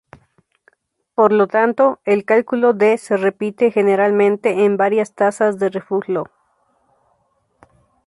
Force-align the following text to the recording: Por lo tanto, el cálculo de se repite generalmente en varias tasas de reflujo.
Por 1.13 1.31
lo 1.31 1.45
tanto, 1.45 1.99
el 2.05 2.25
cálculo 2.25 2.73
de 2.73 2.97
se 2.97 3.17
repite 3.17 3.69
generalmente 3.69 4.65
en 4.65 4.75
varias 4.75 5.13
tasas 5.13 5.59
de 5.59 5.69
reflujo. 5.69 6.23